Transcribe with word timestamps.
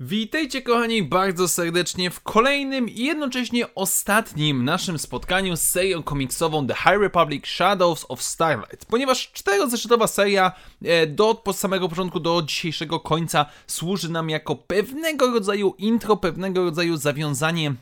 Witajcie 0.00 0.62
kochani 0.62 1.02
bardzo 1.02 1.48
serdecznie 1.48 2.10
w 2.10 2.20
kolejnym 2.20 2.88
i 2.88 3.04
jednocześnie 3.04 3.74
ostatnim 3.74 4.64
naszym 4.64 4.98
spotkaniu 4.98 5.56
z 5.56 5.60
serią 5.60 6.02
komiksową 6.02 6.66
The 6.66 6.74
High 6.74 7.00
Republic 7.00 7.46
Shadows 7.46 8.06
of 8.08 8.22
Starlight. 8.22 8.84
Ponieważ 8.84 9.32
czterozeszytowa 9.32 10.06
seria 10.06 10.52
e, 10.84 11.06
do 11.06 11.42
od 11.44 11.56
samego 11.56 11.88
początku 11.88 12.20
do 12.20 12.42
dzisiejszego 12.42 13.00
końca 13.00 13.46
służy 13.66 14.08
nam 14.08 14.30
jako 14.30 14.56
pewnego 14.56 15.30
rodzaju 15.30 15.74
intro, 15.78 16.16
pewnego 16.16 16.64
rodzaju 16.64 16.96
zawiązanie 16.96 17.74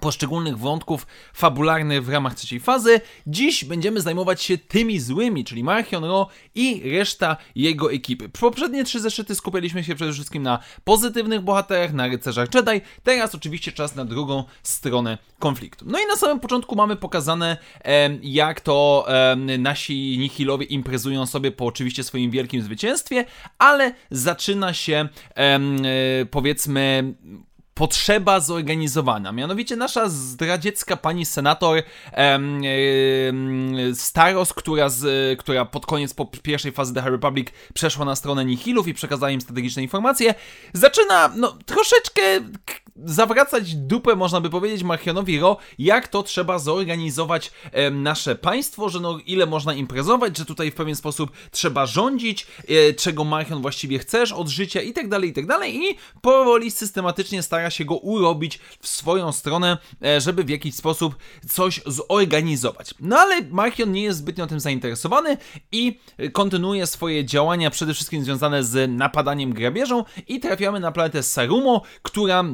poszczególnych 0.00 0.58
wątków 0.58 1.06
fabularnych 1.34 2.04
w 2.04 2.08
ramach 2.08 2.34
trzeciej 2.34 2.60
fazy. 2.60 3.00
Dziś 3.26 3.64
będziemy 3.64 4.00
zajmować 4.00 4.42
się 4.42 4.58
tymi 4.58 5.00
złymi, 5.00 5.44
czyli 5.44 5.64
Marchion 5.64 6.04
Ro 6.04 6.28
i 6.54 6.90
reszta 6.90 7.36
jego 7.54 7.92
ekipy. 7.92 8.28
Poprzednie 8.28 8.84
trzy 8.84 9.00
zeszyty 9.00 9.34
skupialiśmy 9.34 9.84
się 9.84 9.94
przede 9.94 10.12
wszystkim 10.12 10.42
na 10.42 10.58
pozytywnych 10.84 11.40
bohaterach, 11.40 11.92
na 11.92 12.06
rycerzach 12.06 12.48
Jedi. 12.54 12.80
Teraz 13.02 13.34
oczywiście 13.34 13.72
czas 13.72 13.94
na 13.94 14.04
drugą 14.04 14.44
stronę 14.62 15.18
konfliktu. 15.38 15.84
No 15.88 15.98
i 15.98 16.06
na 16.06 16.16
samym 16.16 16.40
początku 16.40 16.76
mamy 16.76 16.96
pokazane, 16.96 17.56
jak 18.22 18.60
to 18.60 19.06
nasi 19.58 20.18
nihilowie 20.18 20.66
imprezują 20.66 21.26
sobie 21.26 21.50
po 21.50 21.66
oczywiście 21.66 22.04
swoim 22.04 22.30
wielkim 22.30 22.62
zwycięstwie, 22.62 23.24
ale 23.58 23.94
zaczyna 24.10 24.74
się 24.74 25.08
powiedzmy 26.30 27.14
potrzeba 27.78 28.40
zorganizowana. 28.40 29.32
Mianowicie 29.32 29.76
nasza 29.76 30.08
zdradziecka 30.08 30.96
pani 30.96 31.26
senator 31.26 31.82
em, 32.12 32.60
em, 32.64 33.94
Staros, 33.94 34.52
która, 34.52 34.88
z, 34.88 35.38
która 35.40 35.64
pod 35.64 35.86
koniec 35.86 36.14
po 36.14 36.26
pierwszej 36.26 36.72
fazy 36.72 36.94
The 36.94 37.10
Republic 37.10 37.48
przeszła 37.74 38.04
na 38.04 38.16
stronę 38.16 38.44
Nihilów 38.44 38.88
i 38.88 38.94
przekazała 38.94 39.30
im 39.30 39.40
strategiczne 39.40 39.82
informacje, 39.82 40.34
zaczyna 40.72 41.32
no, 41.36 41.58
troszeczkę 41.66 42.22
zawracać 43.04 43.74
dupę, 43.74 44.16
można 44.16 44.40
by 44.40 44.50
powiedzieć, 44.50 44.82
Marchionowi 44.82 45.40
Ro, 45.40 45.56
jak 45.78 46.08
to 46.08 46.22
trzeba 46.22 46.58
zorganizować 46.58 47.50
e, 47.72 47.90
nasze 47.90 48.34
państwo, 48.34 48.88
że 48.88 49.00
no 49.00 49.18
ile 49.26 49.46
można 49.46 49.74
imprezować, 49.74 50.38
że 50.38 50.44
tutaj 50.44 50.70
w 50.70 50.74
pewien 50.74 50.96
sposób 50.96 51.30
trzeba 51.50 51.86
rządzić, 51.86 52.46
e, 52.68 52.94
czego 52.94 53.24
Marchion 53.24 53.62
właściwie 53.62 53.98
chcesz 53.98 54.32
od 54.32 54.48
życia 54.48 54.82
i 54.82 54.92
tak 54.92 55.08
dalej, 55.08 55.30
i 55.30 55.32
tak 55.32 55.46
dalej 55.46 55.76
i 55.76 55.96
powoli 56.20 56.70
systematycznie 56.70 57.42
stara 57.42 57.70
się 57.70 57.84
go 57.84 57.96
urobić 57.96 58.58
w 58.80 58.88
swoją 58.88 59.32
stronę, 59.32 59.78
e, 60.04 60.20
żeby 60.20 60.44
w 60.44 60.48
jakiś 60.48 60.74
sposób 60.74 61.16
coś 61.48 61.80
zorganizować. 61.86 62.94
No 63.00 63.18
ale 63.18 63.42
Marchion 63.50 63.92
nie 63.92 64.02
jest 64.02 64.18
zbytnio 64.18 64.46
tym 64.46 64.60
zainteresowany 64.60 65.36
i 65.72 66.00
kontynuuje 66.32 66.86
swoje 66.86 67.24
działania 67.24 67.70
przede 67.70 67.94
wszystkim 67.94 68.24
związane 68.24 68.64
z 68.64 68.90
napadaniem 68.90 69.52
grabieżą 69.52 70.04
i 70.28 70.40
trafiamy 70.40 70.80
na 70.80 70.92
planetę 70.92 71.22
Sarumo, 71.22 71.82
która 72.02 72.44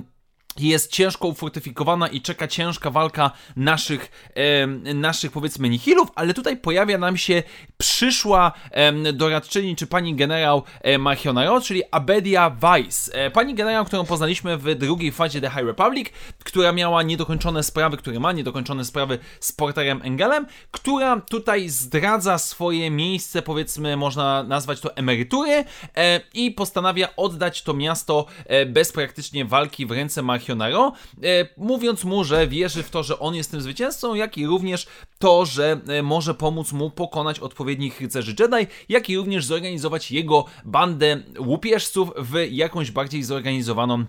jest 0.59 0.93
ciężko 0.93 1.29
ufortyfikowana 1.29 2.09
i 2.09 2.21
czeka 2.21 2.49
ciężka 2.49 2.91
walka 2.91 3.31
naszych, 3.57 4.31
e, 4.35 4.67
naszych 4.95 5.33
powiedzmy 5.33 5.69
nihilów, 5.69 6.09
ale 6.15 6.35
tutaj 6.35 6.57
pojawia 6.57 6.99
nam 6.99 7.17
się 7.17 7.43
przyszła 7.79 8.53
e, 8.71 9.13
doradczyni, 9.13 9.77
czy 9.77 9.87
pani 9.87 10.15
generał 10.15 10.63
e, 10.81 11.61
czyli 11.63 11.83
Abedia 11.91 12.51
Weiss. 12.51 13.11
E, 13.15 13.31
pani 13.31 13.55
generał, 13.55 13.85
którą 13.85 14.05
poznaliśmy 14.05 14.57
w 14.57 14.75
drugiej 14.75 15.13
fazie 15.13 15.41
The 15.41 15.51
High 15.51 15.67
Republic, 15.67 16.09
która 16.45 16.73
miała 16.73 17.03
niedokończone 17.03 17.63
sprawy, 17.63 17.97
które 17.97 18.21
ma 18.21 18.33
niedokończone 18.33 18.85
sprawy 18.85 19.19
z 19.41 19.53
Porterem 19.53 20.01
Engelem, 20.03 20.47
która 20.71 21.21
tutaj 21.21 21.69
zdradza 21.69 22.39
swoje 22.39 22.91
miejsce, 22.91 23.43
powiedzmy, 23.43 23.97
można 23.97 24.43
nazwać 24.43 24.81
to 24.81 24.97
emerytury 24.97 25.65
e, 25.97 26.21
i 26.35 26.51
postanawia 26.51 27.09
oddać 27.17 27.63
to 27.63 27.75
miasto 27.75 28.27
e, 28.47 28.67
bez 28.67 28.93
praktycznie 28.93 29.45
walki 29.45 29.87
w 29.87 29.91
ręce 29.91 30.23
Marchionaro 30.23 30.44
E, 30.51 31.49
mówiąc 31.57 32.05
mu, 32.05 32.25
że 32.25 32.47
wierzy 32.47 32.83
w 32.83 32.91
to, 32.91 33.03
że 33.03 33.19
on 33.19 33.35
jest 33.35 33.51
tym 33.51 33.61
zwycięzcą, 33.61 34.15
jak 34.15 34.39
i 34.39 34.47
również 34.47 34.87
to, 35.19 35.47
że 35.47 35.81
e, 35.89 36.03
może 36.03 36.35
pomóc 36.35 36.73
mu 36.73 36.91
pokonać 36.91 37.41
odpowiednich 37.41 38.01
rycerzy 38.01 38.35
Jedi, 38.39 38.67
jak 38.89 39.11
i 39.11 39.17
również 39.17 39.47
zorganizować 39.47 40.11
jego 40.11 40.45
bandę 40.65 41.23
łupieżców 41.39 42.11
w 42.17 42.47
jakąś 42.51 42.91
bardziej 42.91 43.23
zorganizowaną 43.23 44.05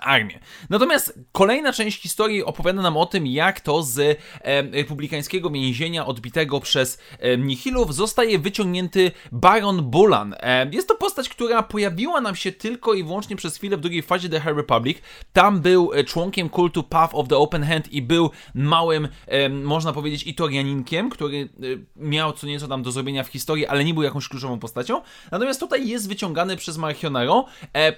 armię. 0.00 0.38
Natomiast 0.70 1.18
kolejna 1.32 1.72
część 1.72 2.02
historii 2.02 2.44
opowiada 2.44 2.82
nam 2.82 2.96
o 2.96 3.06
tym, 3.06 3.26
jak 3.26 3.60
to 3.60 3.82
z 3.82 3.98
e, 3.98 4.62
republikańskiego 4.62 5.50
więzienia 5.50 6.06
odbitego 6.06 6.60
przez 6.60 6.98
e, 7.18 7.38
Nihilów 7.38 7.94
zostaje 7.94 8.38
wyciągnięty 8.38 9.10
Baron 9.32 9.82
Bulan. 9.82 10.34
E, 10.40 10.70
jest 10.72 10.88
to 10.88 10.94
postać, 10.94 11.28
która 11.28 11.62
pojawiła 11.62 12.20
nam 12.20 12.36
się 12.36 12.52
tylko 12.52 12.94
i 12.94 13.04
wyłącznie 13.04 13.36
przez 13.36 13.56
chwilę 13.56 13.76
w 13.76 13.80
drugiej 13.80 14.02
fazie 14.02 14.28
The 14.28 14.40
High 14.40 14.56
Republic. 14.56 14.98
Tam 15.32 15.60
był 15.60 15.92
e, 15.92 16.04
członkiem 16.04 16.48
kultu 16.48 16.82
Path 16.82 17.14
of 17.14 17.28
the 17.28 17.36
Open 17.36 17.62
Hand 17.62 17.92
i 17.92 18.02
był 18.02 18.30
małym, 18.54 19.08
e, 19.26 19.48
można 19.48 19.92
powiedzieć, 19.92 20.26
Itorianinkiem, 20.26 21.10
który 21.10 21.38
e, 21.38 21.64
miał 21.96 22.32
co 22.32 22.46
nieco 22.46 22.68
tam 22.68 22.82
do 22.82 22.92
zrobienia 22.92 23.24
w 23.24 23.28
historii, 23.28 23.66
ale 23.66 23.84
nie 23.84 23.94
był 23.94 24.02
jakąś 24.02 24.28
kluczową 24.28 24.58
postacią. 24.58 25.02
Natomiast 25.30 25.60
tutaj 25.60 25.88
jest 25.88 26.08
wyciągany 26.08 26.56
przez 26.56 26.76
Marchionaro, 26.76 27.46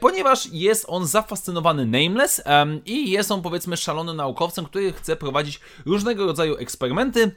ponieważ 0.01 0.49
jest 0.53 0.84
on 0.89 1.07
zafascynowany 1.07 1.85
Nameless 1.86 2.42
i 2.86 3.10
jest 3.10 3.30
on 3.30 3.42
powiedzmy 3.42 3.76
szalonym 3.76 4.16
naukowcem, 4.16 4.64
który 4.64 4.92
chce 4.92 5.16
prowadzić 5.16 5.60
różnego 5.86 6.26
rodzaju 6.26 6.56
eksperymenty 6.56 7.36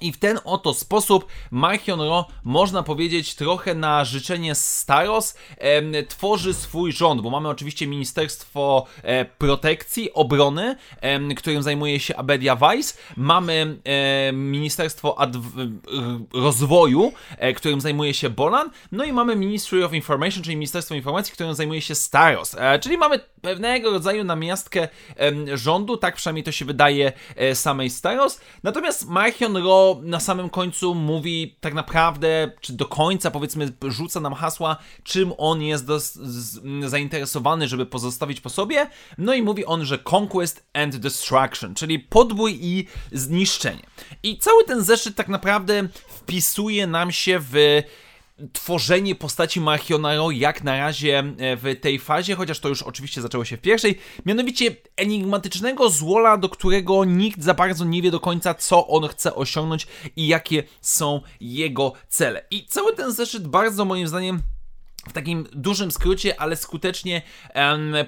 i 0.00 0.12
w 0.12 0.18
ten 0.18 0.38
oto 0.44 0.74
sposób 0.74 1.26
Marchion 1.50 2.00
Ro, 2.00 2.26
można 2.44 2.82
powiedzieć, 2.82 3.34
trochę 3.34 3.74
na 3.74 4.04
życzenie 4.04 4.54
Staros 4.54 5.36
e, 5.58 6.02
tworzy 6.02 6.54
swój 6.54 6.92
rząd, 6.92 7.20
bo 7.20 7.30
mamy 7.30 7.48
oczywiście 7.48 7.86
Ministerstwo 7.86 8.86
e, 9.02 9.24
Protekcji, 9.24 10.12
Obrony, 10.12 10.76
e, 11.00 11.34
którym 11.34 11.62
zajmuje 11.62 12.00
się 12.00 12.16
Abedia 12.16 12.56
Weiss, 12.56 12.98
mamy 13.16 13.76
e, 13.84 14.32
Ministerstwo 14.32 15.16
Rozwoju, 16.34 17.12
e, 17.38 17.52
którym 17.52 17.80
zajmuje 17.80 18.14
się 18.14 18.30
Bolan, 18.30 18.70
no 18.92 19.04
i 19.04 19.12
mamy 19.12 19.36
Ministry 19.36 19.84
of 19.84 19.92
Information, 19.92 20.42
czyli 20.42 20.56
Ministerstwo 20.56 20.94
Informacji, 20.94 21.32
którym 21.32 21.54
zajmuje 21.54 21.80
się 21.80 21.94
Staros, 21.94 22.54
e, 22.58 22.78
czyli 22.78 22.98
mamy 22.98 23.20
pewnego 23.42 23.90
rodzaju 23.90 24.24
namiastkę 24.24 24.88
rządu, 25.54 25.96
tak 25.96 26.16
przynajmniej 26.16 26.44
to 26.44 26.52
się 26.52 26.64
wydaje 26.64 27.12
samej 27.54 27.90
Staros, 27.90 28.40
natomiast 28.62 29.08
Marchion 29.08 29.56
Ro 29.56 29.87
na 30.02 30.20
samym 30.20 30.50
końcu 30.50 30.94
mówi 30.94 31.56
tak 31.60 31.74
naprawdę, 31.74 32.50
czy 32.60 32.72
do 32.72 32.86
końca 32.86 33.30
powiedzmy 33.30 33.72
rzuca 33.82 34.20
nam 34.20 34.34
hasła, 34.34 34.76
czym 35.02 35.32
on 35.38 35.62
jest 35.62 35.86
do, 35.86 36.00
z, 36.00 36.60
zainteresowany, 36.90 37.68
żeby 37.68 37.86
pozostawić 37.86 38.40
po 38.40 38.50
sobie. 38.50 38.86
No 39.18 39.34
i 39.34 39.42
mówi 39.42 39.64
on, 39.64 39.84
że 39.84 39.98
conquest 40.12 40.66
and 40.72 40.96
destruction, 40.96 41.74
czyli 41.74 41.98
podbój 41.98 42.58
i 42.62 42.86
zniszczenie. 43.12 43.82
I 44.22 44.38
cały 44.38 44.64
ten 44.64 44.84
zeszyt 44.84 45.16
tak 45.16 45.28
naprawdę 45.28 45.88
wpisuje 46.08 46.86
nam 46.86 47.12
się 47.12 47.38
w 47.40 47.82
tworzenie 48.52 49.14
postaci 49.14 49.60
Marchionaro 49.60 50.30
jak 50.30 50.64
na 50.64 50.78
razie 50.78 51.18
e, 51.18 51.56
w 51.56 51.80
tej 51.80 51.98
fazie, 51.98 52.34
chociaż 52.34 52.60
to 52.60 52.68
już 52.68 52.82
oczywiście 52.82 53.22
zaczęło 53.22 53.44
się 53.44 53.56
w 53.56 53.60
pierwszej, 53.60 53.98
mianowicie 54.26 54.76
enigmatycznego 54.96 55.90
złola, 55.90 56.36
do 56.36 56.48
którego 56.48 57.04
nikt 57.04 57.42
za 57.42 57.54
bardzo 57.54 57.84
nie 57.84 58.02
wie 58.02 58.10
do 58.10 58.20
końca, 58.20 58.54
co 58.54 58.86
on 58.86 59.08
chce 59.08 59.34
osiągnąć 59.34 59.86
i 60.16 60.26
jakie 60.26 60.62
są 60.80 61.20
jego 61.40 61.92
cele. 62.08 62.44
I 62.50 62.66
cały 62.66 62.94
ten 62.94 63.12
zeszyt 63.12 63.48
bardzo 63.48 63.84
moim 63.84 64.08
zdaniem 64.08 64.42
w 65.08 65.12
takim 65.12 65.46
dużym 65.52 65.90
skrócie, 65.90 66.40
ale 66.40 66.56
skutecznie 66.56 67.22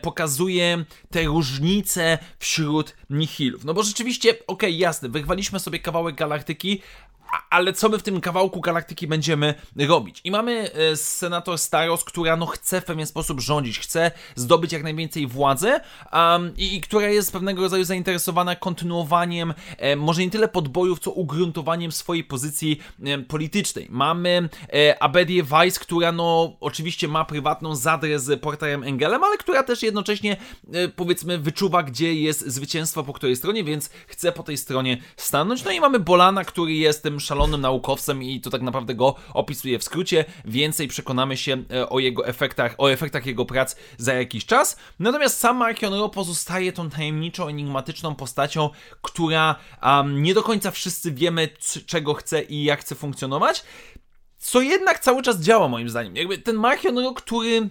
pokazuje 0.02 0.84
te 1.10 1.22
różnice 1.22 2.18
wśród 2.38 2.97
nihilów. 3.10 3.64
No 3.64 3.74
bo 3.74 3.82
rzeczywiście, 3.82 4.30
okej, 4.30 4.44
okay, 4.47 4.70
jasne, 4.70 5.08
wyrwaliśmy 5.08 5.60
sobie 5.60 5.78
kawałek 5.78 6.16
galaktyki, 6.16 6.80
ale 7.50 7.72
co 7.72 7.88
my 7.88 7.98
w 7.98 8.03
tym 8.03 8.21
kawałku 8.21 8.60
galaktyki 8.60 9.06
będziemy 9.06 9.54
robić? 9.77 10.21
I 10.24 10.30
mamy 10.30 10.71
e, 10.72 10.97
senator 10.97 11.59
Staros, 11.59 12.04
która 12.04 12.36
no 12.36 12.47
chce 12.47 12.80
w 12.80 12.84
pewien 12.84 13.06
sposób 13.06 13.41
rządzić, 13.41 13.78
chce 13.78 14.10
zdobyć 14.34 14.72
jak 14.72 14.82
najwięcej 14.82 15.27
władzy 15.27 15.72
um, 16.12 16.56
i, 16.56 16.77
i, 16.77 16.80
która 16.80 17.09
jest 17.09 17.32
pewnego 17.32 17.62
rodzaju 17.62 17.84
zainteresowana 17.84 18.56
kontynuowaniem 18.56 19.54
e, 19.78 19.97
może 19.97 20.22
nie 20.22 20.30
tyle 20.30 20.48
podbojów, 20.48 20.98
co 20.98 21.10
ugruntowaniem 21.10 21.92
swojej 21.92 22.24
pozycji 22.24 22.80
e, 23.04 23.18
politycznej. 23.18 23.86
Mamy 23.91 24.48
e, 24.72 25.03
Abedię 25.03 25.42
Weiss, 25.42 25.78
która 25.78 26.12
no 26.12 26.56
oczywiście 26.60 27.09
ma 27.09 27.24
prywatną 27.24 27.74
zadrę 27.74 28.18
z 28.18 28.41
Porterem 28.41 28.84
Engelem, 28.84 29.24
ale 29.24 29.36
która 29.36 29.62
też 29.62 29.83
jednocześnie 29.83 30.36
e, 30.72 30.88
powiedzmy 30.88 31.38
wyczuwa, 31.38 31.83
gdzie 31.83 32.15
jest 32.15 32.47
zwycięstwo 32.47 33.04
po 33.04 33.12
której 33.12 33.36
stronie, 33.36 33.65
więc 33.65 33.91
chce 34.06 34.33
po 34.33 34.42
tej 34.42 34.56
stronie 34.56 35.03
stanąć. 35.16 35.65
No 35.65 35.71
i 35.71 35.80
mamy 35.80 36.00
Bolana, 36.00 36.44
który 36.44 36.72
jest 36.72 37.03
tym 37.03 37.20
szalonym 37.21 37.61
naukowcem 37.61 38.22
i 38.22 38.41
to 38.41 38.51
tak 38.51 38.63
naprawdę 38.63 38.95
go 38.95 39.15
opisuje 39.34 39.78
w 39.78 39.84
skrócie. 39.84 40.25
Więcej 40.45 40.89
przekonamy 40.89 41.37
się 41.37 41.63
e, 41.72 41.89
o 41.89 41.99
jego 41.99 42.27
efektach, 42.27 42.75
o 42.78 42.93
efektach 42.93 43.27
jego 43.27 43.45
prac 43.45 43.77
za 43.99 44.15
jakiś 44.15 44.47
czas. 44.47 44.77
Natomiast 44.99 45.39
sam 45.39 45.57
Mark 45.57 45.83
Ionro 45.83 46.09
pozostaje 46.09 46.72
tą 46.72 46.91
tajemniczą, 46.91 47.49
enigmatyczną 47.49 48.15
postacią, 48.15 48.71
która 49.03 49.57
um, 49.83 50.22
nie 50.22 50.34
do 50.34 50.43
końca 50.43 50.71
wszyscy 50.71 51.13
wiemy, 51.13 51.49
czego 51.87 52.15
chce 52.15 52.43
i 52.43 52.65
jak 52.65 52.81
chce 52.81 52.95
funkcjonować. 52.95 53.65
Co 54.39 54.61
jednak 54.61 54.99
cały 54.99 55.22
czas 55.22 55.41
działa 55.41 55.69
moim 55.69 55.89
zdaniem. 55.89 56.17
Jakby 56.17 56.39
ten 56.39 56.57
Mark 56.57 56.84
Ionro, 56.84 57.13
który 57.13 57.71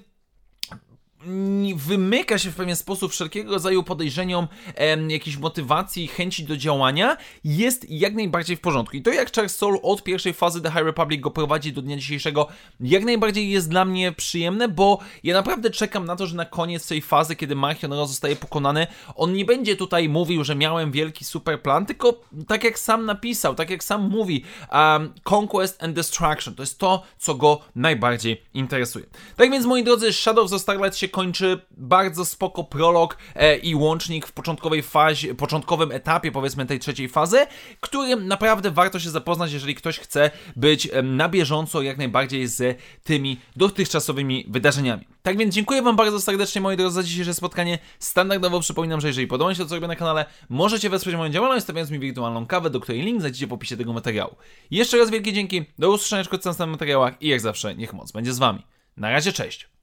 wymyka 1.76 2.38
się 2.38 2.52
w 2.52 2.56
pewien 2.56 2.76
sposób 2.76 3.12
wszelkiego 3.12 3.52
rodzaju 3.52 3.84
podejrzeniom, 3.84 4.48
em, 4.76 5.12
jakiejś 5.12 5.38
motywacji, 5.38 6.08
chęci 6.08 6.44
do 6.44 6.58
działania, 6.58 7.18
jest 7.44 7.90
jak 7.90 8.16
najbardziej 8.16 8.58
w 8.58 8.62
porządku. 8.62 8.98
I 8.98 9.02
to 9.02 9.12
jak 9.12 9.32
Charles 9.32 9.56
Soul 9.56 9.80
od 9.84 10.04
pierwszej 10.04 10.34
fazy 10.34 10.62
The 10.62 10.72
High 10.72 10.84
Republic 10.84 11.22
go 11.22 11.32
prowadzi 11.32 11.74
do 11.74 11.82
dnia 11.82 11.98
dzisiejszego, 11.98 12.48
jak 12.80 13.04
najbardziej 13.04 13.50
jest 13.50 13.70
dla 13.70 13.86
mnie 13.86 14.12
przyjemne, 14.12 14.68
bo 14.68 15.00
ja 15.24 15.34
naprawdę 15.34 15.70
czekam 15.70 16.06
na 16.06 16.16
to, 16.16 16.28
że 16.28 16.36
na 16.36 16.46
koniec 16.46 16.88
tej 16.88 17.02
fazy, 17.02 17.36
kiedy 17.36 17.56
Marchion 17.56 18.08
zostaje 18.08 18.36
pokonany, 18.36 18.88
on 19.16 19.34
nie 19.34 19.46
będzie 19.46 19.76
tutaj 19.76 20.10
mówił, 20.10 20.44
że 20.44 20.56
miałem 20.56 20.92
wielki 20.92 21.26
super 21.26 21.62
plan, 21.62 21.86
tylko 21.86 22.22
tak 22.48 22.64
jak 22.64 22.80
sam 22.80 23.06
napisał, 23.06 23.56
tak 23.56 23.70
jak 23.70 23.84
sam 23.84 24.10
mówi, 24.10 24.44
um, 24.72 25.14
Conquest 25.30 25.84
and 25.84 25.96
Destruction, 25.96 26.56
to 26.56 26.64
jest 26.64 26.80
to, 26.80 27.04
co 27.18 27.36
go 27.36 27.62
najbardziej 27.76 28.42
interesuje. 28.54 29.06
Tak 29.36 29.52
więc, 29.52 29.66
moi 29.66 29.84
drodzy, 29.84 30.14
Shadows 30.14 30.54
of 30.54 30.62
Starlight 30.62 30.98
się 30.98 31.09
kończy 31.10 31.62
bardzo 31.72 32.26
spoko 32.26 32.64
prolog 32.64 33.18
e, 33.36 33.58
i 33.58 33.76
łącznik 33.76 34.28
w 34.28 34.32
początkowej 34.32 34.84
fazie, 34.84 35.36
początkowym 35.36 35.92
etapie 35.92 36.32
powiedzmy 36.32 36.66
tej 36.66 36.80
trzeciej 36.80 37.10
fazy, 37.10 37.48
którym 37.80 38.28
naprawdę 38.28 38.72
warto 38.72 39.00
się 39.00 39.10
zapoznać, 39.10 39.52
jeżeli 39.52 39.76
ktoś 39.76 40.00
chce 40.00 40.32
być 40.56 40.90
na 41.04 41.30
bieżąco 41.30 41.82
jak 41.82 41.98
najbardziej 41.98 42.48
z 42.48 42.80
tymi 43.04 43.40
dotychczasowymi 43.56 44.46
wydarzeniami. 44.50 45.08
Tak 45.22 45.38
więc 45.38 45.56
dziękuję 45.56 45.82
Wam 45.82 45.96
bardzo 45.96 46.22
serdecznie 46.22 46.62
moi 46.62 46.78
drodzy 46.78 46.96
za 46.96 47.04
dzisiejsze 47.04 47.34
spotkanie. 47.34 47.80
Standardowo 48.00 48.60
przypominam, 48.60 49.02
że 49.02 49.08
jeżeli 49.08 49.28
podoba 49.28 49.56
się 49.56 49.64
to, 49.64 49.70
co 49.70 49.76
robię 49.76 49.88
na 49.88 49.96
kanale, 49.96 50.26
możecie 50.50 50.90
wesprzeć 50.90 51.16
moją 51.16 51.32
działalność, 51.32 51.64
stawiając 51.64 51.92
mi 51.92 52.00
wirtualną 52.00 52.46
kawę, 52.46 52.70
do 52.70 52.80
której 52.80 53.02
link 53.02 53.20
znajdziecie 53.20 53.48
w 53.48 53.54
opisie 53.54 53.78
tego 53.78 53.94
materiału. 53.94 54.36
Jeszcze 54.72 54.98
raz 54.98 55.10
wielkie 55.10 55.34
dzięki, 55.34 55.66
do 55.80 55.92
usłyszenia 55.92 56.24
w 56.24 56.32
następnych 56.32 56.70
materiałach 56.70 57.22
i 57.22 57.28
jak 57.28 57.42
zawsze 57.42 57.76
niech 57.76 57.94
moc 57.94 58.12
będzie 58.12 58.34
z 58.34 58.40
Wami. 58.40 58.64
Na 58.98 59.12
razie, 59.12 59.34
cześć! 59.34 59.79